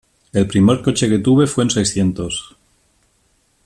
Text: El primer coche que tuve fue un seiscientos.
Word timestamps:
El 0.33 0.47
primer 0.47 0.81
coche 0.81 1.07
que 1.07 1.19
tuve 1.19 1.45
fue 1.45 1.63
un 1.63 1.69
seiscientos. 1.69 2.55